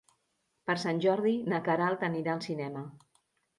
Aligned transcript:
Per 0.69 0.75
Sant 0.83 1.01
Jordi 1.03 1.35
na 1.53 1.61
Queralt 1.69 2.07
anirà 2.11 2.35
al 2.37 2.43
cinema. 2.49 2.85